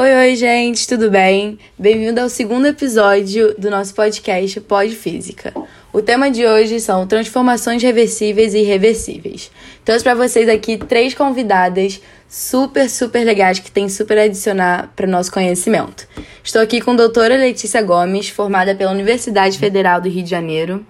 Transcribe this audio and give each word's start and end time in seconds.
Oi, 0.00 0.14
oi, 0.14 0.36
gente, 0.36 0.86
tudo 0.86 1.10
bem? 1.10 1.58
Bem-vindo 1.76 2.20
ao 2.20 2.28
segundo 2.28 2.68
episódio 2.68 3.52
do 3.58 3.68
nosso 3.68 3.92
podcast 3.96 4.60
Pós 4.60 4.94
Física. 4.94 5.52
O 5.92 6.00
tema 6.00 6.30
de 6.30 6.46
hoje 6.46 6.78
são 6.78 7.04
transformações 7.04 7.82
reversíveis 7.82 8.54
e 8.54 8.58
irreversíveis. 8.58 9.50
Trouxe 9.84 10.04
para 10.04 10.14
vocês 10.14 10.48
aqui 10.48 10.76
três 10.76 11.14
convidadas 11.14 12.00
super, 12.28 12.88
super 12.88 13.24
legais 13.24 13.58
que 13.58 13.72
tem 13.72 13.88
super 13.88 14.18
a 14.18 14.22
adicionar 14.22 14.92
para 14.94 15.04
o 15.04 15.10
nosso 15.10 15.32
conhecimento. 15.32 16.06
Estou 16.44 16.62
aqui 16.62 16.80
com 16.80 16.92
a 16.92 16.96
doutora 16.96 17.36
Letícia 17.36 17.82
Gomes, 17.82 18.28
formada 18.28 18.76
pela 18.76 18.92
Universidade 18.92 19.58
Federal 19.58 20.00
do 20.00 20.08
Rio 20.08 20.22
de 20.22 20.30
Janeiro. 20.30 20.86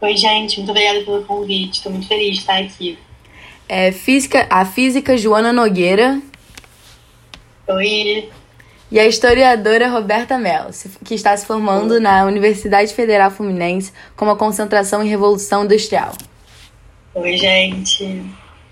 Oi, 0.00 0.16
gente, 0.16 0.58
muito 0.58 0.70
obrigada 0.70 1.00
pelo 1.00 1.24
convite. 1.24 1.78
Estou 1.78 1.90
muito 1.90 2.06
feliz 2.06 2.34
de 2.34 2.40
estar 2.42 2.58
aqui. 2.58 2.96
É, 3.68 3.90
física, 3.90 4.46
a 4.48 4.64
física 4.64 5.16
Joana 5.16 5.52
Nogueira. 5.52 6.22
Oi. 7.68 8.28
E 8.90 9.00
a 9.00 9.06
historiadora 9.06 9.88
Roberta 9.88 10.38
Mello, 10.38 10.70
que 11.04 11.14
está 11.14 11.36
se 11.36 11.44
formando 11.44 11.94
Oi. 11.94 12.00
na 12.00 12.24
Universidade 12.24 12.94
Federal 12.94 13.30
Fluminense 13.30 13.92
com 14.14 14.24
uma 14.24 14.36
concentração 14.36 15.02
em 15.02 15.08
Revolução 15.08 15.64
Industrial. 15.64 16.12
Oi, 17.12 17.36
gente. 17.36 18.22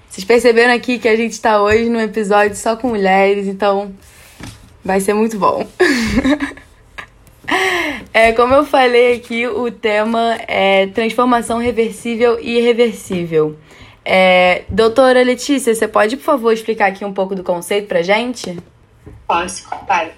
Vocês 0.09 0.24
perceberam 0.24 0.72
aqui 0.72 1.00
que 1.00 1.09
a 1.09 1.16
gente 1.16 1.33
está 1.33 1.60
hoje 1.60 1.88
num 1.88 1.98
episódio 1.98 2.55
só 2.55 2.77
com 2.77 2.88
mulheres, 2.88 3.48
então 3.48 3.92
vai 4.84 5.00
ser 5.00 5.12
muito 5.12 5.36
bom. 5.36 5.66
é, 8.14 8.30
como 8.30 8.55
eu 8.55 8.64
falei 8.64 9.16
aqui, 9.16 9.48
o 9.48 9.72
tema 9.72 10.38
é 10.47 10.86
transformação 10.86 11.58
reversível 11.58 12.38
e 12.41 12.58
irreversível. 12.58 13.58
É, 14.05 14.62
doutora 14.69 15.20
Letícia, 15.24 15.74
você 15.74 15.88
pode, 15.88 16.16
por 16.16 16.22
favor, 16.22 16.52
explicar 16.52 16.86
aqui 16.86 17.05
um 17.05 17.12
pouco 17.12 17.34
do 17.34 17.42
conceito 17.42 17.88
pra 17.88 18.02
gente? 18.02 18.56
Posso, 19.26 19.68
claro. 19.86 20.12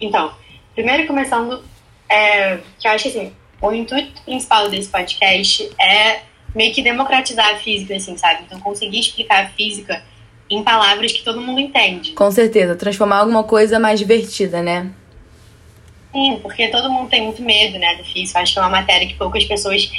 Então, 0.00 0.32
primeiro 0.74 1.06
começando, 1.06 1.64
é, 2.08 2.58
que 2.78 2.86
eu 2.86 2.92
acho 2.92 3.08
assim, 3.08 3.32
o 3.60 3.72
intuito 3.72 4.22
principal 4.22 4.68
desse 4.68 4.88
podcast 4.88 5.70
é 5.80 6.20
meio 6.54 6.72
que 6.72 6.82
democratizar 6.82 7.54
a 7.54 7.56
física, 7.56 7.96
assim, 7.96 8.16
sabe? 8.16 8.44
Então, 8.46 8.60
conseguir 8.60 9.00
explicar 9.00 9.44
a 9.44 9.48
física 9.48 10.02
em 10.48 10.62
palavras 10.62 11.12
que 11.12 11.22
todo 11.22 11.40
mundo 11.40 11.60
entende. 11.60 12.12
Com 12.12 12.30
certeza, 12.30 12.76
transformar 12.76 13.18
alguma 13.18 13.42
coisa 13.44 13.78
mais 13.78 13.98
divertida, 13.98 14.62
né? 14.62 14.90
Sim, 16.12 16.38
porque 16.42 16.68
todo 16.68 16.90
mundo 16.90 17.08
tem 17.08 17.22
muito 17.22 17.42
medo, 17.42 17.78
né, 17.78 17.96
da 17.96 18.04
física. 18.04 18.38
Acho 18.38 18.52
que 18.52 18.58
é 18.58 18.62
uma 18.62 18.70
matéria 18.70 19.08
que 19.08 19.14
poucas 19.14 19.44
pessoas 19.44 19.90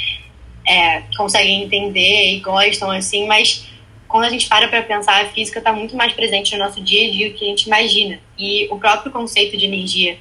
é, 0.66 1.02
conseguem 1.16 1.64
entender 1.64 2.36
e 2.36 2.40
gostam, 2.40 2.90
assim, 2.90 3.26
mas 3.26 3.66
quando 4.08 4.24
a 4.24 4.28
gente 4.28 4.48
para 4.48 4.68
para 4.68 4.82
pensar, 4.82 5.24
a 5.24 5.28
física 5.28 5.58
está 5.58 5.72
muito 5.72 5.96
mais 5.96 6.12
presente 6.12 6.56
no 6.56 6.64
nosso 6.64 6.80
dia 6.80 7.08
a 7.08 7.10
dia 7.10 7.30
do 7.30 7.34
que 7.34 7.44
a 7.44 7.48
gente 7.48 7.64
imagina. 7.66 8.20
E 8.38 8.68
o 8.70 8.78
próprio 8.78 9.10
conceito 9.10 9.56
de 9.56 9.66
energia, 9.66 10.18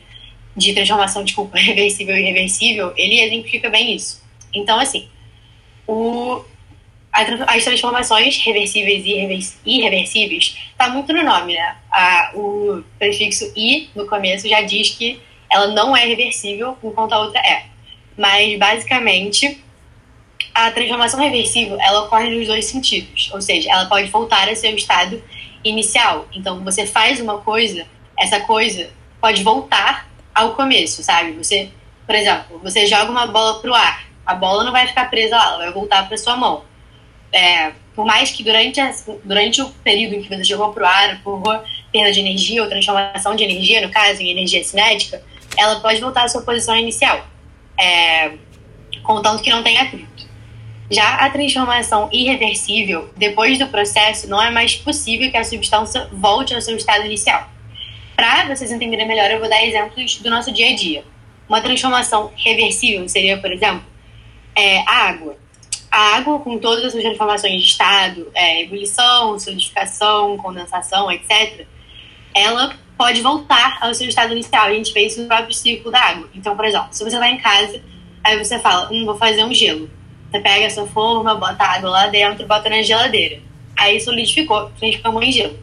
de 0.56 0.74
transformação, 0.74 1.24
desculpa, 1.24 1.58
reversível 1.60 2.16
e 2.16 2.22
irreversível, 2.22 2.94
ele 2.96 3.20
exemplifica 3.20 3.70
bem 3.70 3.96
isso. 3.96 4.24
Então, 4.54 4.80
assim, 4.80 5.08
o, 5.88 6.44
as 7.48 7.64
transformações 7.64 8.38
reversíveis 8.38 9.06
e 9.06 9.78
irreversíveis 9.78 10.58
está 10.72 10.90
muito 10.90 11.14
no 11.14 11.24
nome, 11.24 11.54
né? 11.54 11.76
A, 11.92 12.32
o 12.34 12.84
prefixo 12.98 13.52
i 13.56 13.90
no 13.96 14.08
começo 14.08 14.48
já 14.48 14.62
diz 14.62 14.90
que 14.90 15.20
ela 15.50 15.68
não 15.68 15.96
é 15.96 16.06
reversível, 16.06 16.78
enquanto 16.84 17.14
a 17.14 17.20
outra 17.20 17.40
é. 17.40 17.66
Mas, 18.18 18.58
basicamente, 18.58 19.64
a 20.54 20.72
transformação 20.72 21.20
reversível 21.20 21.78
ela 21.80 22.04
ocorre 22.04 22.30
nos 22.30 22.48
dois 22.48 22.66
sentidos, 22.66 23.30
ou 23.34 23.42
seja, 23.42 23.72
ela 23.72 23.86
pode 23.86 24.10
voltar 24.10 24.48
a 24.50 24.56
seu 24.56 24.76
estado 24.76 25.22
inicial. 25.64 26.28
Então, 26.34 26.64
você 26.64 26.86
faz 26.86 27.20
uma 27.20 27.40
coisa, 27.40 27.86
essa 28.18 28.40
coisa 28.42 28.90
pode 29.20 29.44
voltar 29.44 30.08
ao 30.34 30.54
começo, 30.54 31.02
sabe? 31.04 31.32
Você, 31.32 31.70
por 32.06 32.16
exemplo, 32.16 32.60
você 32.64 32.86
joga 32.86 33.10
uma 33.10 33.28
bola 33.28 33.60
pro 33.60 33.74
ar, 33.74 34.06
a 34.26 34.36
bola 34.36 34.64
não 34.64 34.72
vai 34.72 34.88
ficar 34.88 35.10
presa 35.10 35.36
lá, 35.36 35.48
ela 35.48 35.58
vai 35.58 35.72
voltar 35.72 36.08
para 36.08 36.18
sua 36.18 36.36
mão. 36.36 36.64
É, 37.32 37.72
por 37.96 38.06
mais 38.06 38.32
que 38.32 38.44
durante, 38.44 38.80
a, 38.80 38.94
durante 39.24 39.62
o 39.62 39.70
período 39.84 40.16
em 40.16 40.22
que 40.22 40.30
você 40.30 40.44
jogou 40.44 40.72
pro 40.74 40.86
ar, 40.86 41.22
por 41.24 41.42
perda 41.92 42.12
de 42.12 42.20
energia 42.20 42.62
ou 42.62 42.70
transformação 42.70 43.36
de 43.36 43.44
energia, 43.44 43.82
no 43.82 43.92
caso, 43.92 44.22
em 44.22 44.30
energia 44.30 44.64
cinética, 44.64 45.24
ela 45.58 45.80
pode 45.80 46.00
voltar 46.02 46.26
à 46.26 46.28
sua 46.28 46.42
posição 46.42 46.76
inicial, 46.76 47.26
é, 47.80 48.34
contanto 49.04 49.42
que 49.42 49.50
não 49.50 49.64
tenha 49.64 49.84
atrito. 49.84 50.15
Já 50.90 51.16
a 51.16 51.30
transformação 51.30 52.10
irreversível, 52.12 53.10
depois 53.18 53.58
do 53.58 53.68
processo, 53.68 54.30
não 54.30 54.42
é 54.42 54.52
mais 54.52 54.76
possível 54.76 55.32
que 55.32 55.38
a 55.38 55.44
substância 55.44 56.08
volte 56.12 56.54
ao 56.54 56.62
seu 56.62 56.76
estado 56.76 57.06
inicial. 57.06 57.50
Para 58.16 58.46
vocês 58.46 58.72
entenderem 58.72 59.08
melhor, 59.08 59.30
eu 59.32 59.40
vou 59.40 59.50
dar 59.50 59.66
exemplos 59.66 60.18
do 60.18 60.30
nosso 60.30 60.52
dia 60.52 60.70
a 60.70 60.76
dia. 60.76 61.04
Uma 61.50 61.60
transformação 61.60 62.32
reversível 62.36 63.08
seria, 63.10 63.38
por 63.38 63.52
exemplo, 63.52 63.84
é, 64.56 64.80
a 64.82 65.10
água. 65.10 65.38
A 65.92 66.18
água, 66.18 66.40
com 66.40 66.58
todas 66.60 66.86
as 66.86 66.92
suas 66.92 67.04
transformações 67.04 67.62
de 67.62 67.68
estado, 67.68 68.32
é, 68.34 68.62
ebulição, 68.62 69.40
solidificação, 69.40 70.38
condensação, 70.38 71.12
etc., 71.12 71.66
ela 72.34 72.76
pode 72.98 73.22
voltar 73.22 73.80
ao 73.82 73.94
seu 73.94 74.08
estado 74.08 74.34
inicial. 74.34 74.66
A 74.66 74.74
gente 74.74 74.94
vê 74.94 75.08
isso 75.08 75.22
no 75.22 75.28
próprio 75.28 75.54
ciclo 75.54 75.92
da 75.92 76.00
água. 76.00 76.30
Então, 76.36 76.56
por 76.56 76.66
exemplo, 76.66 76.90
se 76.92 77.04
você 77.04 77.18
vai 77.18 77.32
em 77.32 77.38
casa, 77.38 77.82
aí 78.24 78.38
você 78.38 78.60
fala, 78.60 78.90
hum, 78.92 79.06
vou 79.06 79.16
fazer 79.16 79.44
um 79.44 79.54
gelo. 79.54 79.90
Você 80.36 80.42
pega 80.42 80.68
a 80.68 80.70
sua 80.70 80.86
forma, 80.88 81.34
bota 81.36 81.64
água 81.64 81.90
lá 81.90 82.08
dentro, 82.08 82.46
bota 82.46 82.70
na 82.70 82.82
geladeira. 82.82 83.40
Aí 83.78 84.02
solidificou, 84.02 84.70
transformou 84.78 85.24
em 85.24 85.32
gelo. 85.32 85.58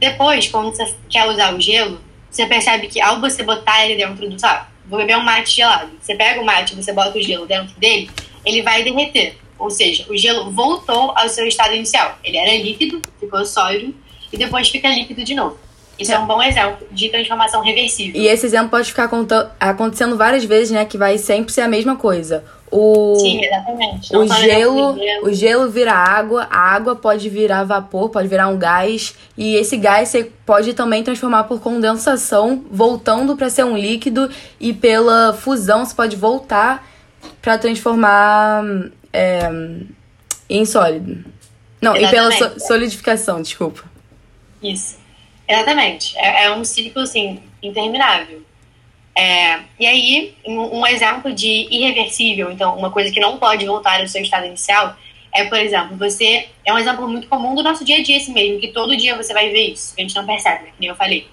Depois, 0.00 0.48
quando 0.48 0.74
você 0.74 0.94
quer 1.10 1.28
usar 1.28 1.54
o 1.54 1.60
gelo, 1.60 2.00
você 2.30 2.46
percebe 2.46 2.88
que 2.88 3.02
ao 3.02 3.20
você 3.20 3.42
botar 3.42 3.84
ele 3.84 4.02
dentro 4.02 4.26
do 4.26 4.40
saco, 4.40 4.70
vou 4.86 4.98
beber 4.98 5.18
um 5.18 5.22
mate 5.22 5.56
gelado. 5.56 5.90
Você 6.00 6.14
pega 6.14 6.40
o 6.40 6.44
mate, 6.44 6.74
você 6.74 6.90
bota 6.90 7.18
o 7.18 7.22
gelo 7.22 7.44
dentro 7.44 7.78
dele, 7.78 8.10
ele 8.46 8.62
vai 8.62 8.82
derreter. 8.82 9.36
Ou 9.58 9.68
seja, 9.68 10.06
o 10.08 10.16
gelo 10.16 10.50
voltou 10.50 11.12
ao 11.14 11.28
seu 11.28 11.46
estado 11.46 11.74
inicial. 11.74 12.18
Ele 12.24 12.38
era 12.38 12.56
líquido, 12.56 13.02
ficou 13.20 13.44
sólido 13.44 13.94
e 14.32 14.38
depois 14.38 14.70
fica 14.70 14.88
líquido 14.88 15.22
de 15.22 15.34
novo. 15.34 15.58
Isso 15.98 16.12
é, 16.12 16.14
é 16.14 16.18
um 16.18 16.26
bom 16.26 16.42
exemplo 16.42 16.86
de 16.92 17.10
transformação 17.10 17.60
reversível. 17.60 18.18
E 18.18 18.26
esse 18.26 18.46
exemplo 18.46 18.70
pode 18.70 18.88
ficar 18.88 19.10
acontecendo 19.60 20.16
várias 20.16 20.44
vezes, 20.44 20.70
né? 20.70 20.84
Que 20.86 20.96
vai 20.96 21.18
sempre 21.18 21.52
ser 21.52 21.62
a 21.62 21.68
mesma 21.68 21.96
coisa. 21.96 22.44
O, 22.70 23.16
Sim, 23.18 23.42
exatamente. 23.42 24.14
o 24.14 24.26
gelo, 24.26 24.98
o 25.22 25.32
gelo 25.32 25.70
vira 25.70 25.92
água, 25.92 26.46
a 26.50 26.58
água 26.58 26.94
pode 26.94 27.28
virar 27.30 27.64
vapor, 27.64 28.10
pode 28.10 28.28
virar 28.28 28.48
um 28.48 28.58
gás, 28.58 29.14
e 29.36 29.54
esse 29.54 29.76
gás 29.76 30.08
você 30.08 30.30
pode 30.44 30.74
também 30.74 31.02
transformar 31.02 31.44
por 31.44 31.60
condensação, 31.60 32.64
voltando 32.70 33.36
para 33.36 33.48
ser 33.48 33.64
um 33.64 33.76
líquido, 33.76 34.30
e 34.60 34.72
pela 34.72 35.32
fusão 35.32 35.84
você 35.84 35.94
pode 35.94 36.16
voltar 36.16 36.86
para 37.40 37.56
transformar 37.56 38.62
é, 39.12 39.50
em 40.48 40.64
sólido. 40.64 41.24
Não, 41.80 41.96
exatamente. 41.96 42.34
e 42.34 42.38
pela 42.38 42.58
solidificação, 42.58 43.40
desculpa. 43.40 43.84
Isso. 44.62 44.98
Exatamente. 45.48 46.16
É, 46.18 46.44
é 46.44 46.54
um 46.54 46.64
ciclo, 46.64 47.02
assim, 47.02 47.40
interminável. 47.62 48.42
É, 49.18 49.58
e 49.80 49.84
aí, 49.84 50.34
um, 50.46 50.78
um, 50.78 50.86
exemplo 50.86 51.32
de 51.32 51.66
irreversível, 51.72 52.52
então, 52.52 52.76
uma 52.78 52.88
coisa 52.88 53.12
que 53.12 53.18
não 53.18 53.36
pode 53.36 53.66
voltar 53.66 54.00
ao 54.00 54.06
seu 54.06 54.22
estado 54.22 54.46
inicial, 54.46 54.96
é, 55.34 55.44
por 55.44 55.58
exemplo, 55.58 55.96
você. 55.96 56.46
É 56.64 56.72
um 56.72 56.78
exemplo 56.78 57.08
muito 57.08 57.26
comum 57.26 57.52
do 57.52 57.62
nosso 57.64 57.84
dia 57.84 57.96
a 57.96 58.02
dia, 58.02 58.16
esse 58.16 58.30
mesmo, 58.30 58.60
que 58.60 58.68
todo 58.68 58.96
dia 58.96 59.16
você 59.16 59.32
vai 59.32 59.50
ver 59.50 59.72
isso, 59.72 59.92
que 59.92 60.00
a 60.00 60.04
gente 60.04 60.14
não 60.14 60.24
percebe, 60.24 60.66
né, 60.66 60.66
que 60.66 60.80
nem 60.80 60.90
eu 60.90 60.94
falei. 60.94 61.26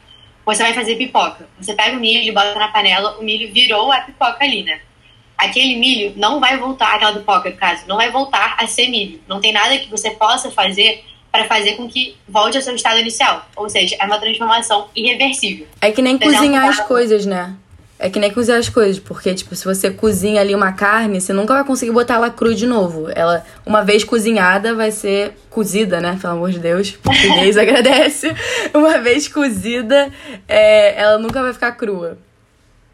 Você 0.47 0.63
vai 0.63 0.74
fazer 0.74 0.95
pipoca. 0.95 1.47
Você 1.59 1.75
pega 1.75 1.95
o 1.95 2.00
milho, 2.00 2.34
bota 2.34 2.57
na 2.57 2.69
panela, 2.69 3.19
o 3.19 3.24
milho 3.24 3.53
virou 3.53 3.91
a 3.91 4.00
pipoca 4.00 4.44
ali, 4.44 4.63
né? 4.63 4.79
Aquele 5.38 5.75
milho 5.75 6.13
não 6.16 6.40
vai 6.40 6.57
voltar, 6.57 6.95
aquela 6.95 7.13
pipoca, 7.13 7.51
no 7.51 7.56
caso, 7.56 7.84
não 7.88 7.97
vai 7.97 8.09
voltar 8.09 8.56
a 8.57 8.66
ser 8.66 8.88
milho. 8.88 9.22
Não 9.28 9.40
tem 9.40 9.51
nada 9.51 9.78
que 9.78 9.91
você 9.91 10.09
possa 10.09 10.50
fazer 10.50 11.03
para 11.31 11.45
fazer 11.45 11.74
com 11.74 11.88
que 11.88 12.16
volte 12.28 12.57
ao 12.57 12.63
seu 12.63 12.74
estado 12.74 13.00
inicial. 13.00 13.45
Ou 13.56 13.69
seja, 13.69 13.95
é 14.00 14.06
uma 14.06 14.18
transformação 14.18 14.88
irreversível. 14.95 15.68
É 15.81 15.92
que 15.92 16.01
nem 16.01 16.18
cozinhar 16.18 16.68
as 16.68 16.80
coisas, 16.80 17.25
né? 17.25 17.56
É 17.97 18.09
que 18.09 18.19
nem 18.19 18.30
cozinhar 18.30 18.59
as 18.59 18.68
coisas, 18.68 19.00
porque, 19.00 19.33
tipo, 19.33 19.56
se 19.56 19.63
você 19.63 19.89
cozinha 19.89 20.42
ali 20.42 20.53
uma 20.53 20.74
carne, 20.74 21.21
você 21.21 21.31
nunca 21.31 21.53
vai 21.53 21.63
conseguir 21.63 21.94
botar 21.94 22.15
ela 22.15 22.30
crua 22.30 22.53
de 22.53 22.68
novo. 22.68 23.09
Ela, 23.15 23.45
uma 23.65 23.83
vez 23.86 24.03
cozinhada, 24.03 24.75
vai 24.75 24.92
ser 24.92 25.33
cozida, 25.50 26.01
né? 26.01 26.19
Pelo 26.21 26.33
amor 26.33 26.51
de 26.51 26.59
Deus, 26.59 26.92
português 26.92 27.56
agradece. 27.57 28.36
Uma 28.74 28.97
vez 29.00 29.30
cozida, 29.30 30.12
é, 30.45 31.01
ela 31.01 31.18
nunca 31.18 31.42
vai 31.42 31.53
ficar 31.53 31.71
crua. 31.71 32.18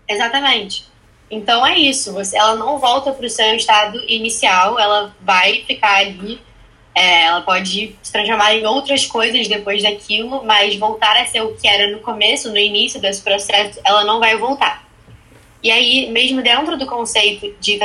Exatamente. 0.07 0.85
Então 1.31 1.65
é 1.65 1.79
isso. 1.79 2.13
Você, 2.13 2.37
ela 2.37 2.55
não 2.55 2.77
volta 2.77 3.11
para 3.11 3.25
o 3.25 3.29
seu 3.29 3.55
estado 3.55 3.97
inicial, 4.07 4.77
ela 4.77 5.15
vai 5.21 5.63
ficar 5.65 5.97
ali. 5.97 6.39
É, 6.93 7.23
ela 7.23 7.41
pode 7.41 7.95
se 8.03 8.11
transformar 8.11 8.53
em 8.53 8.65
outras 8.65 9.05
coisas 9.05 9.47
depois 9.47 9.81
daquilo, 9.81 10.43
mas 10.43 10.75
voltar 10.75 11.15
a 11.17 11.25
ser 11.25 11.41
o 11.41 11.55
que 11.55 11.67
era 11.67 11.89
no 11.89 12.01
começo, 12.01 12.49
no 12.49 12.57
início 12.57 12.99
desse 12.99 13.21
processo, 13.21 13.79
ela 13.83 14.03
não 14.03 14.19
vai 14.19 14.37
voltar. 14.37 14.90
E 15.63 15.71
aí, 15.71 16.09
mesmo 16.11 16.41
dentro 16.41 16.77
do 16.77 16.85
conceito 16.85 17.53
de 17.59 17.79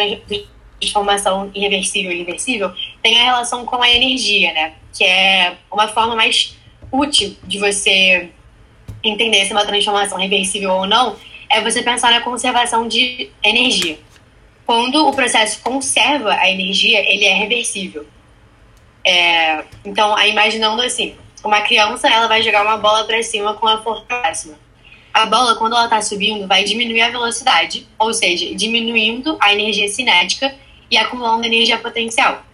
transformação 0.80 1.50
irreversível 1.54 2.10
e 2.10 2.16
irreversível, 2.16 2.72
tem 3.02 3.18
a 3.18 3.24
relação 3.24 3.64
com 3.66 3.82
a 3.82 3.90
energia, 3.90 4.52
né? 4.52 4.74
Que 4.96 5.04
é 5.04 5.56
uma 5.70 5.88
forma 5.88 6.16
mais 6.16 6.56
útil 6.90 7.36
de 7.44 7.58
você 7.58 8.30
entender 9.04 9.44
se 9.44 9.52
é 9.52 9.54
uma 9.54 9.66
transformação 9.66 10.18
reversível 10.18 10.72
ou 10.72 10.86
não 10.86 11.16
é 11.48 11.60
você 11.60 11.82
pensar 11.82 12.10
na 12.10 12.20
conservação 12.20 12.88
de 12.88 13.30
energia. 13.42 13.98
Quando 14.64 15.06
o 15.06 15.12
processo 15.12 15.60
conserva 15.62 16.32
a 16.32 16.50
energia, 16.50 16.98
ele 17.00 17.24
é 17.24 17.34
reversível. 17.34 18.06
É, 19.04 19.64
então, 19.84 20.18
imaginando 20.26 20.82
assim, 20.82 21.14
uma 21.44 21.60
criança 21.60 22.08
ela 22.08 22.26
vai 22.26 22.42
jogar 22.42 22.62
uma 22.62 22.76
bola 22.76 23.04
para 23.04 23.22
cima 23.22 23.54
com 23.54 23.68
a 23.68 23.80
força 23.80 24.04
máxima. 24.10 24.58
A 25.16 25.24
bola, 25.24 25.54
quando 25.54 25.74
ela 25.74 25.84
está 25.84 26.02
subindo, 26.02 26.46
vai 26.46 26.62
diminuir 26.62 27.00
a 27.00 27.08
velocidade, 27.08 27.88
ou 27.98 28.12
seja, 28.12 28.54
diminuindo 28.54 29.34
a 29.40 29.50
energia 29.50 29.88
cinética 29.88 30.54
e 30.90 30.98
acumulando 30.98 31.46
energia 31.46 31.78
potencial. 31.78 32.44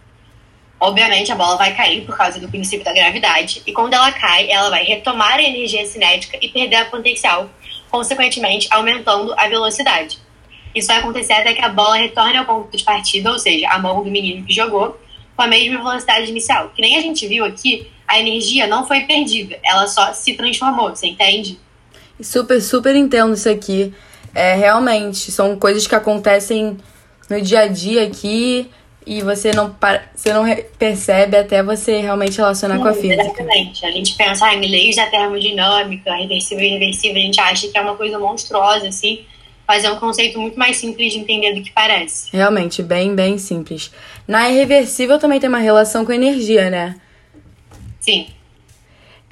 Obviamente, 0.79 1.29
a 1.29 1.35
bola 1.35 1.57
vai 1.57 1.75
cair 1.75 2.05
por 2.05 2.15
causa 2.15 2.39
do 2.39 2.47
princípio 2.47 2.85
da 2.85 2.93
gravidade, 2.93 3.61
e 3.67 3.73
quando 3.73 3.95
ela 3.95 4.13
cai, 4.13 4.49
ela 4.49 4.69
vai 4.69 4.85
retomar 4.85 5.33
a 5.33 5.43
energia 5.43 5.85
cinética 5.85 6.37
e 6.41 6.47
perder 6.47 6.77
a 6.77 6.85
potencial, 6.85 7.49
consequentemente 7.91 8.69
aumentando 8.71 9.33
a 9.37 9.45
velocidade. 9.49 10.17
Isso 10.73 10.87
vai 10.87 10.99
acontecer 10.99 11.33
até 11.33 11.51
que 11.51 11.61
a 11.61 11.67
bola 11.67 11.97
retorne 11.97 12.37
ao 12.37 12.45
ponto 12.45 12.77
de 12.77 12.83
partida, 12.85 13.29
ou 13.29 13.39
seja, 13.39 13.67
a 13.67 13.77
mão 13.77 14.01
do 14.05 14.09
menino 14.09 14.45
que 14.45 14.53
jogou, 14.53 14.97
com 15.35 15.41
a 15.41 15.47
mesma 15.47 15.79
velocidade 15.79 16.29
inicial. 16.31 16.69
Que 16.69 16.81
nem 16.81 16.95
a 16.95 17.01
gente 17.01 17.27
viu 17.27 17.43
aqui, 17.43 17.91
a 18.07 18.21
energia 18.21 18.67
não 18.67 18.87
foi 18.87 19.01
perdida, 19.01 19.59
ela 19.65 19.85
só 19.85 20.13
se 20.13 20.33
transformou, 20.35 20.91
você 20.91 21.07
entende? 21.07 21.59
Super, 22.21 22.61
super 22.61 22.95
entendo 22.95 23.33
isso 23.33 23.49
aqui. 23.49 23.93
É, 24.33 24.55
realmente, 24.55 25.31
são 25.31 25.57
coisas 25.57 25.85
que 25.85 25.95
acontecem 25.95 26.77
no 27.29 27.41
dia 27.41 27.61
a 27.61 27.67
dia 27.67 28.03
aqui 28.03 28.69
e 29.05 29.21
você 29.21 29.51
não, 29.51 29.75
você 30.15 30.33
não 30.33 30.43
percebe 30.77 31.37
até 31.37 31.61
você 31.61 31.99
realmente 31.99 32.37
relacionar 32.37 32.77
Sim, 32.77 32.81
com 32.81 32.87
a 32.87 32.93
física. 32.93 33.21
Exatamente. 33.21 33.85
A 33.85 33.91
gente 33.91 34.15
pensa 34.15 34.45
ah, 34.45 34.55
em 34.55 34.69
leis 34.69 34.95
da 34.95 35.05
termodinâmica, 35.07 36.13
reversível 36.15 36.63
e 36.63 36.67
irreversível, 36.69 37.17
a 37.17 37.25
gente 37.25 37.39
acha 37.39 37.67
que 37.67 37.77
é 37.77 37.81
uma 37.81 37.95
coisa 37.95 38.17
monstruosa, 38.17 38.87
assim, 38.87 39.25
mas 39.67 39.83
é 39.83 39.91
um 39.91 39.97
conceito 39.97 40.39
muito 40.39 40.57
mais 40.57 40.77
simples 40.77 41.13
de 41.13 41.19
entender 41.19 41.53
do 41.53 41.61
que 41.61 41.71
parece. 41.71 42.29
Realmente, 42.31 42.81
bem, 42.81 43.13
bem 43.13 43.37
simples. 43.37 43.91
Na 44.27 44.49
irreversível 44.49 45.19
também 45.19 45.39
tem 45.39 45.49
uma 45.49 45.59
relação 45.59 46.05
com 46.05 46.11
energia, 46.11 46.69
né? 46.69 46.95
Sim. 47.99 48.27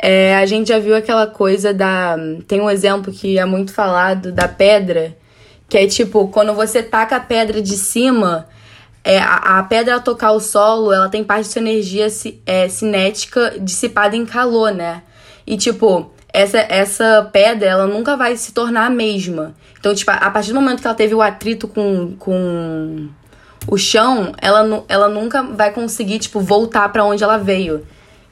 É, 0.01 0.35
a 0.35 0.45
gente 0.47 0.69
já 0.69 0.79
viu 0.79 0.95
aquela 0.95 1.27
coisa 1.27 1.71
da. 1.71 2.17
Tem 2.47 2.59
um 2.59 2.69
exemplo 2.69 3.13
que 3.13 3.37
é 3.37 3.45
muito 3.45 3.71
falado 3.71 4.31
da 4.31 4.47
pedra, 4.47 5.15
que 5.69 5.77
é 5.77 5.85
tipo, 5.85 6.27
quando 6.29 6.53
você 6.53 6.81
taca 6.81 7.17
a 7.17 7.19
pedra 7.19 7.61
de 7.61 7.77
cima, 7.77 8.47
é, 9.03 9.19
a, 9.19 9.59
a 9.59 9.63
pedra 9.63 9.93
ao 9.93 10.01
tocar 10.01 10.31
o 10.31 10.39
solo, 10.39 10.91
ela 10.91 11.07
tem 11.07 11.23
parte 11.23 11.45
de 11.45 11.53
sua 11.53 11.61
energia 11.61 12.07
é, 12.47 12.67
cinética 12.67 13.55
dissipada 13.59 14.15
em 14.15 14.25
calor, 14.25 14.73
né? 14.73 15.03
E 15.45 15.55
tipo, 15.55 16.11
essa, 16.33 16.57
essa 16.57 17.29
pedra, 17.31 17.69
ela 17.69 17.85
nunca 17.85 18.17
vai 18.17 18.35
se 18.37 18.53
tornar 18.53 18.87
a 18.87 18.89
mesma. 18.89 19.53
Então, 19.79 19.93
tipo, 19.93 20.09
a 20.09 20.31
partir 20.31 20.51
do 20.51 20.61
momento 20.61 20.81
que 20.81 20.87
ela 20.87 20.95
teve 20.95 21.13
o 21.13 21.21
atrito 21.21 21.67
com, 21.67 22.15
com 22.17 23.07
o 23.67 23.77
chão, 23.77 24.33
ela, 24.41 24.83
ela 24.87 25.07
nunca 25.07 25.43
vai 25.43 25.71
conseguir, 25.71 26.17
tipo, 26.19 26.39
voltar 26.39 26.89
para 26.89 27.03
onde 27.03 27.23
ela 27.23 27.37
veio. 27.37 27.85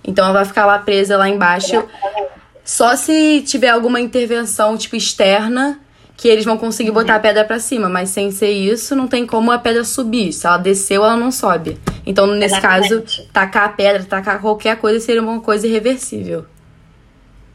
Então 0.03 0.25
ela 0.25 0.33
vai 0.33 0.45
ficar 0.45 0.65
lá 0.65 0.79
presa 0.79 1.17
lá 1.17 1.29
embaixo. 1.29 1.83
Só 2.63 2.95
se 2.95 3.41
tiver 3.41 3.69
alguma 3.69 3.99
intervenção, 3.99 4.77
tipo, 4.77 4.95
externa, 4.95 5.79
que 6.15 6.27
eles 6.27 6.45
vão 6.45 6.57
conseguir 6.57 6.91
botar 6.91 7.15
a 7.15 7.19
pedra 7.19 7.43
para 7.43 7.59
cima. 7.59 7.89
Mas 7.89 8.09
sem 8.09 8.29
ser 8.31 8.51
isso, 8.51 8.95
não 8.95 9.07
tem 9.07 9.25
como 9.25 9.51
a 9.51 9.57
pedra 9.57 9.83
subir. 9.83 10.31
Se 10.33 10.45
ela 10.45 10.57
desceu, 10.57 11.03
ela 11.03 11.17
não 11.17 11.31
sobe. 11.31 11.79
Então, 12.05 12.27
nesse 12.27 12.55
Exatamente. 12.55 12.89
caso, 12.89 13.27
tacar 13.31 13.63
a 13.65 13.69
pedra, 13.69 14.03
tacar 14.03 14.41
qualquer 14.41 14.77
coisa 14.77 14.99
seria 14.99 15.21
uma 15.21 15.39
coisa 15.39 15.65
irreversível. 15.65 16.45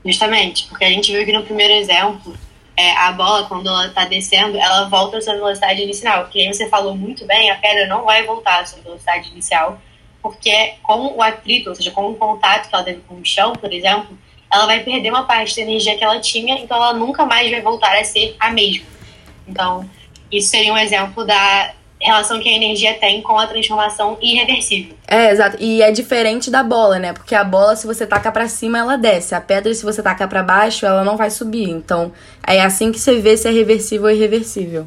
Justamente, 0.04 0.66
porque 0.68 0.84
a 0.84 0.90
gente 0.90 1.12
viu 1.12 1.24
que 1.24 1.32
no 1.32 1.44
primeiro 1.44 1.74
exemplo, 1.74 2.36
é, 2.76 2.96
a 2.96 3.12
bola, 3.12 3.46
quando 3.46 3.68
ela 3.68 3.88
tá 3.90 4.04
descendo, 4.04 4.58
ela 4.58 4.88
volta 4.88 5.18
a 5.18 5.20
sua 5.20 5.34
velocidade 5.34 5.80
inicial. 5.80 6.26
Que 6.26 6.38
nem 6.38 6.52
você 6.52 6.68
falou 6.68 6.96
muito 6.96 7.24
bem, 7.24 7.50
a 7.50 7.56
pedra 7.56 7.86
não 7.86 8.04
vai 8.04 8.24
voltar 8.24 8.60
à 8.60 8.66
sua 8.66 8.82
velocidade 8.82 9.30
inicial 9.30 9.80
porque 10.24 10.72
com 10.82 11.14
o 11.18 11.22
atrito, 11.22 11.68
ou 11.68 11.74
seja, 11.74 11.90
com 11.90 12.10
o 12.10 12.14
contato 12.14 12.70
que 12.70 12.74
ela 12.74 12.82
teve 12.82 13.02
com 13.06 13.16
o 13.16 13.24
chão, 13.26 13.52
por 13.52 13.70
exemplo, 13.70 14.16
ela 14.50 14.64
vai 14.64 14.80
perder 14.80 15.10
uma 15.10 15.24
parte 15.24 15.54
da 15.54 15.60
energia 15.60 15.98
que 15.98 16.02
ela 16.02 16.18
tinha, 16.18 16.58
então 16.58 16.78
ela 16.78 16.94
nunca 16.94 17.26
mais 17.26 17.50
vai 17.50 17.60
voltar 17.60 17.94
a 17.94 18.02
ser 18.02 18.34
a 18.40 18.50
mesma. 18.50 18.86
Então, 19.46 19.86
isso 20.32 20.48
seria 20.48 20.72
um 20.72 20.78
exemplo 20.78 21.26
da 21.26 21.74
relação 22.00 22.40
que 22.40 22.48
a 22.48 22.52
energia 22.52 22.94
tem 22.94 23.20
com 23.20 23.38
a 23.38 23.46
transformação 23.46 24.16
irreversível. 24.22 24.96
É, 25.06 25.30
exato. 25.30 25.58
E 25.60 25.82
é 25.82 25.92
diferente 25.92 26.50
da 26.50 26.62
bola, 26.62 26.98
né? 26.98 27.12
Porque 27.12 27.34
a 27.34 27.44
bola, 27.44 27.76
se 27.76 27.86
você 27.86 28.06
taca 28.06 28.32
para 28.32 28.48
cima, 28.48 28.78
ela 28.78 28.96
desce. 28.96 29.34
A 29.34 29.42
pedra, 29.42 29.74
se 29.74 29.84
você 29.84 30.02
taca 30.02 30.26
para 30.26 30.42
baixo, 30.42 30.86
ela 30.86 31.04
não 31.04 31.18
vai 31.18 31.28
subir. 31.28 31.68
Então, 31.68 32.10
é 32.46 32.62
assim 32.62 32.90
que 32.90 32.98
você 32.98 33.20
vê 33.20 33.36
se 33.36 33.46
é 33.46 33.50
reversível 33.50 34.06
ou 34.06 34.10
irreversível. 34.10 34.86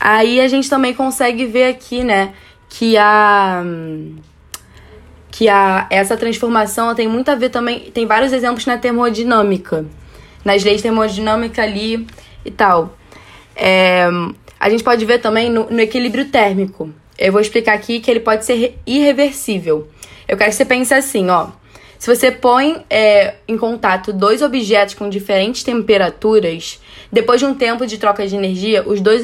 Aí 0.00 0.40
a 0.40 0.48
gente 0.48 0.70
também 0.70 0.94
consegue 0.94 1.46
ver 1.46 1.70
aqui, 1.70 2.04
né, 2.04 2.32
que 2.68 2.96
a 2.96 3.64
que 5.30 5.48
a 5.48 5.86
essa 5.90 6.16
transformação 6.16 6.94
tem 6.94 7.06
muito 7.06 7.30
a 7.30 7.34
ver 7.34 7.50
também, 7.50 7.90
tem 7.92 8.06
vários 8.06 8.32
exemplos 8.32 8.66
na 8.66 8.78
termodinâmica, 8.78 9.84
nas 10.44 10.64
leis 10.64 10.82
termodinâmicas 10.82 11.64
ali 11.64 12.06
e 12.44 12.50
tal. 12.50 12.96
É, 13.54 14.08
a 14.58 14.70
gente 14.70 14.82
pode 14.82 15.04
ver 15.04 15.20
também 15.20 15.50
no, 15.50 15.70
no 15.70 15.80
equilíbrio 15.80 16.26
térmico. 16.26 16.90
Eu 17.18 17.32
vou 17.32 17.40
explicar 17.40 17.74
aqui 17.74 18.00
que 18.00 18.10
ele 18.10 18.20
pode 18.20 18.44
ser 18.44 18.78
irreversível. 18.86 19.88
Eu 20.26 20.36
quero 20.36 20.50
que 20.50 20.56
você 20.56 20.64
pense 20.64 20.94
assim, 20.94 21.28
ó. 21.30 21.48
Se 21.98 22.14
você 22.14 22.30
põe 22.30 22.84
é, 22.88 23.34
em 23.48 23.58
contato 23.58 24.12
dois 24.12 24.40
objetos 24.40 24.94
com 24.94 25.08
diferentes 25.08 25.64
temperaturas, 25.64 26.80
depois 27.10 27.40
de 27.40 27.46
um 27.46 27.54
tempo 27.54 27.86
de 27.86 27.98
troca 27.98 28.26
de 28.26 28.36
energia, 28.36 28.84
os 28.86 29.00
dois 29.00 29.22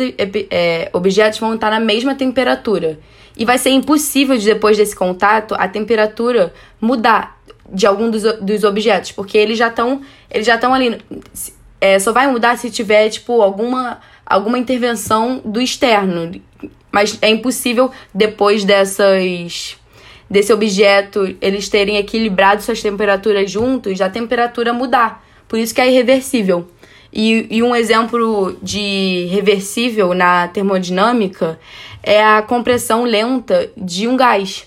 é, 0.50 0.90
objetos 0.92 1.38
vão 1.38 1.54
estar 1.54 1.70
na 1.70 1.78
mesma 1.78 2.14
temperatura. 2.16 2.98
E 3.36 3.44
vai 3.44 3.58
ser 3.58 3.70
impossível, 3.70 4.36
de, 4.36 4.44
depois 4.44 4.76
desse 4.76 4.94
contato, 4.94 5.54
a 5.56 5.68
temperatura 5.68 6.52
mudar 6.80 7.40
de 7.70 7.86
algum 7.86 8.10
dos, 8.10 8.22
dos 8.40 8.64
objetos, 8.64 9.12
porque 9.12 9.38
eles 9.38 9.56
já 9.56 9.68
estão 9.68 10.02
eles 10.30 10.46
já 10.46 10.56
estão 10.56 10.74
ali. 10.74 11.00
É, 11.80 11.98
só 11.98 12.12
vai 12.12 12.26
mudar 12.26 12.56
se 12.58 12.70
tiver, 12.70 13.08
tipo, 13.08 13.40
alguma, 13.40 14.00
alguma 14.26 14.58
intervenção 14.58 15.40
do 15.44 15.60
externo. 15.60 16.40
Mas 16.90 17.18
é 17.20 17.28
impossível, 17.28 17.90
depois 18.12 18.64
dessas 18.64 19.76
desse 20.34 20.52
objeto 20.52 21.36
eles 21.40 21.68
terem 21.68 21.96
equilibrado 21.96 22.60
suas 22.60 22.82
temperaturas 22.82 23.48
juntos, 23.48 24.00
a 24.00 24.10
temperatura 24.10 24.72
mudar. 24.72 25.24
Por 25.46 25.60
isso 25.60 25.72
que 25.72 25.80
é 25.80 25.88
irreversível. 25.88 26.66
E, 27.12 27.46
e 27.48 27.62
um 27.62 27.76
exemplo 27.76 28.56
de 28.60 29.26
reversível 29.30 30.12
na 30.12 30.48
termodinâmica 30.48 31.60
é 32.02 32.20
a 32.20 32.42
compressão 32.42 33.04
lenta 33.04 33.70
de 33.76 34.08
um 34.08 34.16
gás. 34.16 34.66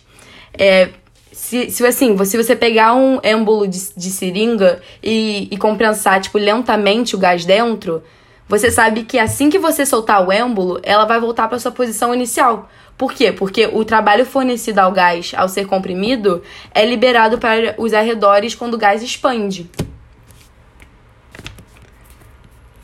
É, 0.58 0.88
se, 1.34 1.70
se, 1.70 1.86
assim, 1.86 2.18
se 2.24 2.38
você 2.38 2.56
pegar 2.56 2.96
um 2.96 3.20
êmbolo 3.22 3.68
de, 3.68 3.78
de 3.98 4.10
seringa 4.10 4.82
e, 5.04 5.50
e 5.52 5.58
compensar, 5.58 6.22
tipo, 6.22 6.38
lentamente 6.38 7.14
o 7.14 7.20
gás 7.20 7.44
dentro, 7.44 8.02
você 8.48 8.72
sabe 8.72 9.04
que 9.04 9.20
assim 9.20 9.50
que 9.50 9.60
você 9.60 9.86
soltar 9.86 10.26
o 10.26 10.32
êmbolo, 10.32 10.80
ela 10.82 11.04
vai 11.04 11.20
voltar 11.20 11.50
para 11.50 11.60
sua 11.60 11.72
posição 11.74 12.14
inicial. 12.14 12.70
Por 12.98 13.13
quê? 13.13 13.32
Porque 13.32 13.68
o 13.68 13.86
trabalho 13.86 14.25
fornecido 14.25 14.80
ao 14.80 14.92
gás 14.92 15.32
ao 15.38 15.48
ser 15.48 15.68
comprimido 15.68 16.44
é 16.74 16.84
liberado 16.84 17.38
para 17.38 17.75
os 17.77 17.94
arredores 17.94 18.56
quando 18.56 18.74
o 18.74 18.77
gás 18.77 19.04
expande. 19.04 19.70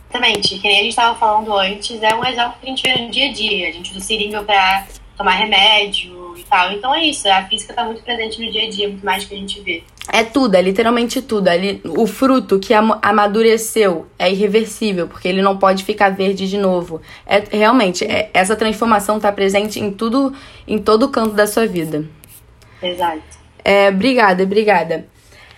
Exatamente, 0.10 0.60
que 0.60 0.67
nem 0.67 0.77
a 0.77 0.82
gente 0.84 0.89
estava 0.89 1.17
falando 1.17 1.51
antes, 1.58 2.03
é 2.03 2.13
um 2.13 2.24
exemplo 2.24 2.53
que 2.62 2.67
a 2.67 2.70
gente 2.70 2.84
vê 2.84 3.01
no 3.01 3.10
dia 3.10 3.29
a 3.29 3.34
dia. 3.34 3.70
A 3.70 3.72
gente 3.72 3.91
usa 3.91 4.00
seringa 4.00 4.43
para 4.43 4.86
tomar 5.17 5.32
remédio 5.32 6.23
e 6.40 6.44
tal. 6.44 6.72
Então 6.72 6.94
é 6.94 7.04
isso, 7.06 7.28
a 7.30 7.44
física 7.44 7.72
está 7.72 7.84
muito 7.84 8.02
presente 8.04 8.44
no 8.44 8.52
dia 8.52 8.66
a 8.66 8.70
dia, 8.70 8.88
muito 8.88 9.06
mais 9.06 9.24
do 9.24 9.30
que 9.30 9.36
a 9.36 9.38
gente 9.38 9.62
vê. 9.62 9.84
É 10.12 10.24
tudo, 10.24 10.56
é 10.56 10.62
literalmente 10.62 11.22
tudo. 11.22 11.48
É 11.48 11.58
o 11.98 12.06
fruto 12.06 12.60
que 12.60 12.74
amadureceu 12.74 14.06
é 14.20 14.30
irreversível, 14.30 15.08
porque 15.08 15.28
ele 15.28 15.42
não 15.42 15.58
pode 15.58 15.84
ficar 15.84 16.10
verde 16.10 16.48
de 16.48 16.58
novo. 16.58 17.02
É 17.25 17.42
realmente, 17.50 18.04
é, 18.04 18.30
essa 18.34 18.56
transformação 18.56 19.18
está 19.18 19.32
presente 19.32 19.80
em 19.80 19.92
tudo, 19.92 20.34
em 20.68 20.78
todo 20.78 21.10
canto 21.10 21.34
da 21.34 21.48
sua 21.48 21.66
vida. 21.66 22.06
Exato. 22.82 23.22
É, 23.63 23.90
obrigada, 23.90 24.44
obrigada. 24.44 25.08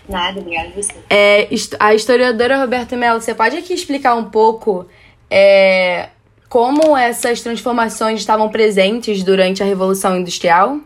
Nada, 0.07 0.39
obrigada 0.39 0.69
a 0.69 0.81
você. 0.81 0.93
É, 1.09 1.47
a 1.79 1.95
historiadora 1.95 2.59
Roberta 2.59 2.95
Mello, 2.95 3.19
você 3.19 3.33
pode 3.33 3.57
aqui 3.57 3.73
explicar 3.73 4.13
um 4.13 4.25
pouco 4.25 4.85
é, 5.29 6.09
como 6.49 6.95
essas 6.95 7.41
transformações 7.41 8.19
estavam 8.19 8.49
presentes 8.49 9.23
durante 9.23 9.61
a 9.61 9.65
Revolução 9.65 10.17
Industrial? 10.17 10.79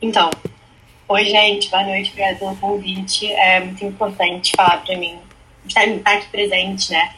Então, 0.00 0.30
oi 1.08 1.24
gente, 1.24 1.68
boa 1.70 1.82
noite, 1.84 2.10
obrigada 2.10 2.36
pelo 2.36 2.56
convite. 2.56 3.32
É 3.32 3.60
muito 3.60 3.84
importante 3.84 4.52
falar 4.56 4.84
para 4.84 4.96
mim, 4.96 5.18
estar 5.66 5.82
aqui 6.04 6.28
presente, 6.28 6.92
né? 6.92 7.14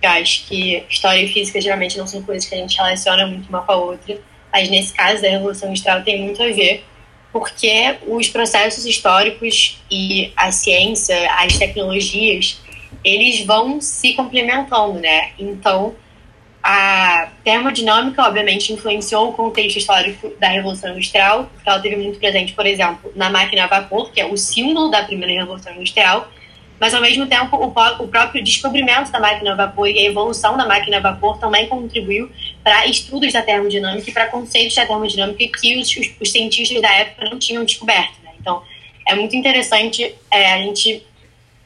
Eu 0.00 0.10
acho 0.10 0.46
que 0.46 0.84
história 0.88 1.22
e 1.22 1.28
física 1.28 1.60
geralmente 1.60 1.96
não 1.96 2.06
são 2.06 2.22
coisas 2.22 2.48
que 2.48 2.54
a 2.54 2.58
gente 2.58 2.76
relaciona 2.76 3.26
muito 3.26 3.48
uma 3.48 3.62
com 3.62 3.72
a 3.72 3.76
outra, 3.76 4.18
mas 4.52 4.68
nesse 4.68 4.92
caso 4.92 5.22
da 5.22 5.28
Revolução 5.28 5.68
Industrial 5.68 6.02
tem 6.02 6.22
muito 6.22 6.42
a 6.42 6.46
ver 6.46 6.84
porque 7.32 7.96
os 8.06 8.28
processos 8.28 8.84
históricos 8.84 9.80
e 9.90 10.30
a 10.36 10.52
ciência, 10.52 11.16
as 11.34 11.56
tecnologias, 11.56 12.60
eles 13.04 13.44
vão 13.44 13.80
se 13.80 14.14
complementando, 14.14 15.00
né? 15.00 15.30
Então, 15.38 15.94
a 16.62 17.28
termodinâmica, 17.42 18.22
obviamente, 18.22 18.72
influenciou 18.72 19.30
o 19.30 19.32
contexto 19.32 19.78
histórico 19.78 20.32
da 20.38 20.48
Revolução 20.48 20.92
Industrial, 20.92 21.50
porque 21.52 21.68
ela 21.68 21.80
teve 21.80 21.96
muito 21.96 22.18
presente, 22.18 22.52
por 22.52 22.64
exemplo, 22.66 23.12
na 23.16 23.28
máquina 23.30 23.64
a 23.64 23.66
vapor, 23.66 24.12
que 24.12 24.20
é 24.20 24.26
o 24.26 24.36
símbolo 24.36 24.88
da 24.88 25.02
primeira 25.02 25.40
Revolução 25.40 25.74
Industrial, 25.74 26.30
mas, 26.82 26.94
ao 26.94 27.00
mesmo 27.00 27.26
tempo, 27.26 27.56
o, 27.56 27.66
o 28.02 28.08
próprio 28.08 28.42
descobrimento 28.42 29.12
da 29.12 29.20
máquina 29.20 29.52
a 29.52 29.54
vapor 29.54 29.88
e 29.88 29.98
a 30.00 30.02
evolução 30.02 30.56
da 30.56 30.66
máquina 30.66 30.96
a 30.96 31.00
vapor 31.00 31.38
também 31.38 31.68
contribuiu 31.68 32.28
para 32.62 32.86
estudos 32.86 33.32
da 33.32 33.40
termodinâmica 33.40 34.10
e 34.10 34.12
para 34.12 34.26
conceitos 34.26 34.74
da 34.74 34.84
termodinâmica 34.84 35.60
que 35.60 35.78
os, 35.78 35.96
os, 35.96 36.10
os, 36.20 36.32
cientistas 36.32 36.82
da 36.82 36.92
época 36.92 37.30
não 37.30 37.38
tinham 37.38 37.64
descoberto. 37.64 38.14
Né? 38.24 38.32
Então, 38.40 38.64
é 39.06 39.14
muito 39.14 39.36
interessante 39.36 40.12
é, 40.28 40.54
a 40.54 40.58
gente 40.58 41.06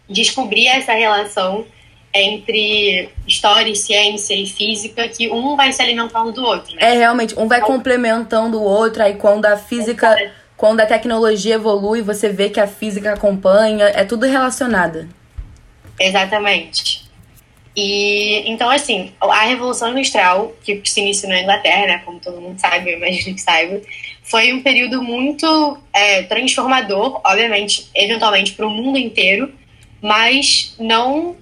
descobrir 0.09 0.67
essa 0.69 0.93
relação 0.93 1.67
entre 2.15 3.11
história, 3.27 3.75
ciência 3.75 4.35
e 4.35 4.47
física, 4.47 5.07
que 5.09 5.29
um 5.31 5.57
vai 5.57 5.73
se 5.73 5.83
alimentando 5.83 6.33
do 6.33 6.45
outro. 6.45 6.75
Né? 6.75 6.81
É, 6.81 6.93
realmente, 6.95 7.39
um 7.39 7.47
vai 7.47 7.59
então, 7.59 7.71
complementando 7.71 8.59
o 8.59 8.63
outro, 8.63 9.03
aí 9.03 9.15
quando 9.15 9.45
a 9.45 9.57
física, 9.57 10.19
é, 10.19 10.33
quando 10.57 10.81
a 10.81 10.87
tecnologia 10.87 11.57
evolui, 11.57 12.01
você 12.01 12.29
vê 12.29 12.49
que 12.49 12.59
a 12.59 12.67
física 12.67 13.13
acompanha, 13.13 13.85
é 13.87 14.05
tudo 14.05 14.27
relacionado. 14.27 15.09
Exatamente. 15.99 17.07
E 17.77 18.51
então, 18.51 18.71
assim, 18.71 19.13
a 19.21 19.43
Revolução 19.43 19.91
Industrial, 19.91 20.55
que 20.65 20.81
se 20.85 21.01
iniciou 21.01 21.31
na 21.31 21.43
Inglaterra, 21.43 21.87
né, 21.87 22.03
como 22.07 22.19
todo 22.19 22.41
mundo 22.41 22.59
sabe, 22.59 22.91
eu 22.91 22.97
imagino 22.97 23.35
que 23.35 23.43
saiba, 23.43 23.83
foi 24.23 24.53
um 24.55 24.63
período 24.63 25.03
muito 25.03 25.79
é, 25.93 26.23
transformador, 26.23 27.21
obviamente, 27.23 27.91
eventualmente 27.95 28.53
para 28.53 28.67
o 28.67 28.71
mundo 28.71 28.97
inteiro, 28.97 29.53
mas 30.07 30.73
não, 30.79 31.37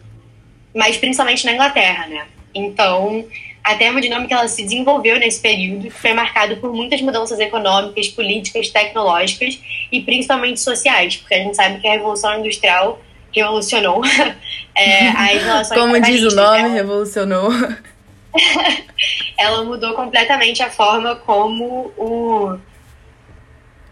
mas 0.75 0.97
principalmente 0.97 1.45
na 1.45 1.53
Inglaterra, 1.53 2.07
né? 2.07 2.27
Então, 2.55 3.27
a 3.63 3.75
termodinâmica 3.75 4.35
ela 4.35 4.49
se 4.49 4.63
desenvolveu 4.63 5.19
nesse 5.19 5.41
período, 5.41 5.85
que 5.85 5.91
foi 5.91 6.15
marcado 6.15 6.57
por 6.57 6.73
muitas 6.73 7.03
mudanças 7.03 7.39
econômicas, 7.39 8.09
políticas, 8.09 8.71
tecnológicas 8.71 9.61
e 9.93 10.01
principalmente 10.01 10.61
sociais, 10.61 11.17
porque 11.17 11.35
a 11.35 11.39
gente 11.39 11.57
sabe 11.57 11.79
que 11.79 11.87
a 11.87 11.93
Revolução 11.93 12.39
Industrial 12.41 12.99
revolucionou 13.35 14.03
é, 14.75 15.09
as 15.09 15.43
relações 15.43 15.81
Como 15.81 16.01
diz 16.01 16.33
o 16.33 16.35
nome, 16.35 16.61
ela... 16.61 16.69
revolucionou. 16.69 17.51
ela 19.37 19.63
mudou 19.65 19.93
completamente 19.93 20.63
a 20.63 20.71
forma 20.71 21.17
como 21.17 21.93
o 21.99 22.59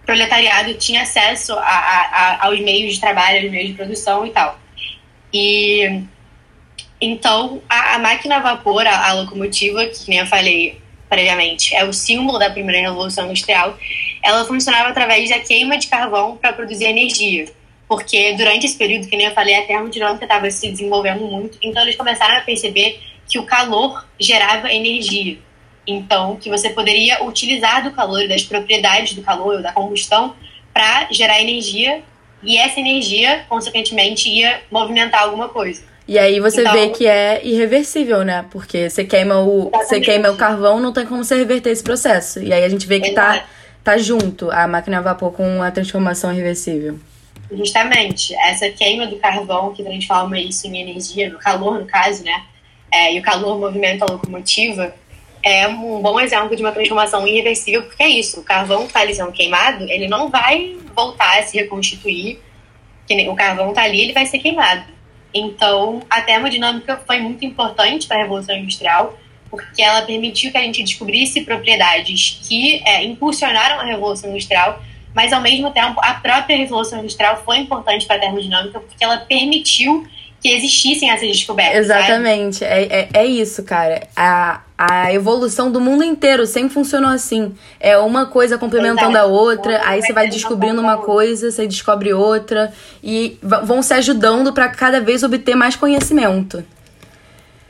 proletariado 0.07 0.73
tinha 0.75 1.03
acesso 1.03 1.53
a, 1.53 1.61
a, 1.61 2.47
aos 2.47 2.59
meios 2.61 2.95
de 2.95 3.01
trabalho, 3.01 3.43
aos 3.43 3.51
meios 3.51 3.69
de 3.69 3.75
produção 3.75 4.27
e 4.27 4.31
tal. 4.31 4.62
E 5.33 6.03
então 7.01 7.61
a, 7.69 7.95
a 7.95 7.99
máquina 7.99 8.37
a 8.37 8.41
vapor, 8.41 8.87
a, 8.87 9.09
a 9.09 9.13
locomotiva, 9.15 9.87
que 9.87 10.09
nem 10.09 10.21
eu 10.21 10.27
falei 10.27 10.81
previamente, 11.09 11.75
é 11.75 11.85
o 11.85 11.93
símbolo 11.93 12.39
da 12.39 12.49
primeira 12.49 12.89
revolução 12.89 13.27
industrial, 13.27 13.77
ela 14.23 14.47
funcionava 14.47 14.89
através 14.89 15.29
da 15.29 15.41
queima 15.41 15.77
de 15.77 15.89
carvão 15.89 16.39
para 16.39 16.55
produzir 16.55 16.87
energia. 16.87 17.47
Porque 17.87 18.33
durante 18.33 18.65
esse 18.65 18.79
período, 18.79 19.07
que 19.07 19.17
nem 19.17 19.27
eu 19.27 19.35
falei, 19.35 19.55
a 19.55 19.67
termodinâmica 19.67 20.25
estava 20.25 20.51
se 20.51 20.71
desenvolvendo 20.71 21.21
muito, 21.27 21.59
então 21.61 21.83
eles 21.83 21.97
começaram 21.97 22.39
a 22.39 22.41
perceber 22.41 22.99
que 23.29 23.39
o 23.39 23.45
calor 23.45 24.07
gerava 24.19 24.73
energia. 24.73 25.39
Então, 25.87 26.37
que 26.37 26.49
você 26.49 26.71
poderia 26.71 27.23
utilizar 27.25 27.83
do 27.83 27.91
calor, 27.91 28.27
das 28.27 28.43
propriedades 28.43 29.15
do 29.15 29.23
calor, 29.23 29.61
da 29.61 29.73
combustão, 29.73 30.35
para 30.73 31.09
gerar 31.11 31.43
energia, 31.43 32.03
e 32.43 32.59
essa 32.59 32.81
energia, 32.81 33.45
consequentemente, 33.49 34.29
ia 34.29 34.61
movimentar 34.71 35.23
alguma 35.23 35.49
coisa. 35.49 35.83
E 36.07 36.19
aí 36.19 36.41
você 36.41 36.63
então, 36.63 36.73
vê 36.73 36.89
que 36.91 37.07
é 37.07 37.41
irreversível, 37.45 38.25
né? 38.25 38.45
Porque 38.51 38.91
você 38.91 39.05
queima 39.05 39.39
o, 39.39 39.71
você 39.71 40.01
queima 40.01 40.31
o 40.31 40.37
carvão, 40.37 40.81
não 40.81 40.93
tem 40.93 41.07
como 41.07 41.25
você 41.25 41.37
reverter 41.37 41.71
esse 41.71 41.83
processo. 41.83 42.41
E 42.41 42.53
aí 42.53 42.65
a 42.65 42.69
gente 42.69 42.87
vê 42.87 43.01
que 43.01 43.13
tá, 43.13 43.45
tá 43.85 43.97
junto 43.97 44.51
a 44.51 44.67
máquina 44.67 44.99
a 44.99 45.01
vapor 45.01 45.33
com 45.33 45.63
a 45.63 45.71
transformação 45.71 46.33
irreversível. 46.33 46.99
Justamente, 47.51 48.35
essa 48.35 48.69
queima 48.71 49.07
do 49.07 49.17
carvão 49.17 49.73
que 49.73 49.83
transforma 49.83 50.39
isso 50.39 50.67
em 50.67 50.81
energia, 50.81 51.31
no 51.31 51.39
calor, 51.39 51.79
no 51.79 51.87
caso, 51.87 52.25
né? 52.25 52.43
É, 52.91 53.15
e 53.15 53.21
o 53.21 53.23
calor 53.23 53.59
movimenta 53.59 54.05
a 54.05 54.13
locomotiva, 54.13 54.95
é 55.45 55.67
um 55.67 56.01
bom 56.01 56.21
exemplo 56.21 56.55
de 56.55 56.63
uma 56.63 56.73
transformação 56.73 57.27
irreversível, 57.27 57.83
porque 57.83 58.03
é 58.03 58.09
isso, 58.09 58.41
o 58.41 58.45
carvão 58.45 58.83
que 58.83 58.87
está 58.89 59.01
ali 59.01 59.15
sendo 59.15 59.33
queimado, 59.33 59.85
ele 59.91 60.09
não 60.09 60.29
vai 60.29 60.77
voltar 60.95 61.39
a 61.39 61.43
se 61.43 61.57
reconstituir, 61.57 62.39
que 63.07 63.29
o 63.29 63.35
carvão 63.35 63.71
está 63.71 63.83
ali, 63.83 64.01
ele 64.01 64.13
vai 64.13 64.25
ser 64.27 64.39
queimado. 64.39 64.85
Então, 65.35 66.03
a 66.09 66.21
termodinâmica 66.21 67.01
foi 67.07 67.19
muito 67.19 67.45
importante 67.45 68.07
para 68.07 68.19
a 68.19 68.23
Revolução 68.23 68.57
Industrial, 68.57 69.19
porque 69.51 69.83
ela 69.83 70.03
permitiu 70.03 70.51
que 70.51 70.59
a 70.59 70.63
gente 70.63 70.83
descobrisse 70.83 71.43
propriedades 71.43 72.41
que 72.49 72.83
é, 72.87 73.03
impulsionaram 73.05 73.81
a 73.81 73.85
Revolução 73.85 74.31
Industrial, 74.31 74.83
mas, 75.15 75.33
ao 75.33 75.41
mesmo 75.41 75.71
tempo, 75.71 76.01
a 76.03 76.15
própria 76.15 76.57
Revolução 76.57 77.01
Industrial 77.01 77.43
foi 77.45 77.59
importante 77.59 78.07
para 78.07 78.17
a 78.17 78.21
termodinâmica, 78.21 78.81
porque 78.81 79.03
ela 79.03 79.19
permitiu 79.19 80.07
que 80.41 80.49
existissem 80.49 81.11
essas 81.11 81.29
descobertas. 81.29 81.79
Exatamente, 81.79 82.65
é, 82.65 82.83
é, 82.85 83.09
é, 83.15 83.25
isso, 83.25 83.63
cara. 83.63 84.09
A, 84.17 84.61
a 84.91 85.13
evolução 85.13 85.71
do 85.71 85.81
mundo 85.81 86.03
inteiro 86.03 86.45
sempre 86.45 86.75
funcionou 86.75 87.11
assim. 87.11 87.55
É 87.79 87.97
uma 87.99 88.27
coisa 88.27 88.59
complementando 88.59 89.13
Exato. 89.13 89.27
a 89.27 89.31
outra, 89.31 89.81
aí 89.85 90.03
você 90.03 90.13
vai 90.13 90.29
descobrindo 90.29 90.81
uma 90.81 90.97
coisa, 90.97 91.51
você 91.51 91.67
descobre 91.69 92.13
outra, 92.13 92.73
e 93.03 93.39
vão 93.41 93.81
se 93.81 93.95
ajudando 93.95 94.53
para 94.53 94.69
cada 94.69 95.01
vez 95.01 95.23
obter 95.23 95.55
mais 95.55 95.77
conhecimento. 95.77 96.65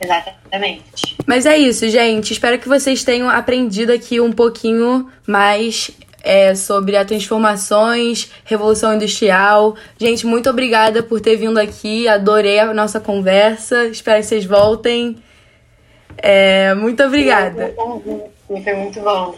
Exatamente. 0.01 1.15
Mas 1.25 1.45
é 1.45 1.55
isso, 1.55 1.87
gente. 1.87 2.33
Espero 2.33 2.57
que 2.57 2.67
vocês 2.67 3.03
tenham 3.03 3.29
aprendido 3.29 3.91
aqui 3.91 4.19
um 4.19 4.31
pouquinho 4.31 5.07
mais 5.27 5.91
é, 6.23 6.55
sobre 6.55 6.97
as 6.97 7.05
transformações, 7.05 8.31
revolução 8.43 8.95
industrial. 8.95 9.75
Gente, 9.99 10.25
muito 10.25 10.49
obrigada 10.49 11.03
por 11.03 11.21
ter 11.21 11.35
vindo 11.35 11.59
aqui. 11.59 12.07
Adorei 12.07 12.59
a 12.59 12.73
nossa 12.73 12.99
conversa. 12.99 13.85
Espero 13.85 14.19
que 14.19 14.25
vocês 14.25 14.45
voltem. 14.45 15.15
É, 16.25 16.73
muito 16.73 17.03
obrigada. 17.03 17.75
Foi 18.47 18.73
muito 18.75 19.01
bom. 19.01 19.35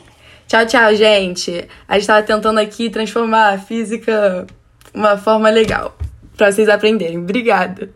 Tchau, 0.47 0.67
tchau, 0.67 0.93
gente. 0.93 1.67
A 1.87 1.93
gente 1.93 2.01
estava 2.01 2.21
tentando 2.21 2.59
aqui 2.59 2.91
transformar 2.91 3.55
a 3.55 3.57
física 3.57 4.45
uma 4.93 5.17
forma 5.17 5.49
legal 5.49 5.97
para 6.37 6.51
vocês 6.51 6.69
aprenderem. 6.69 7.17
Obrigada. 7.17 7.89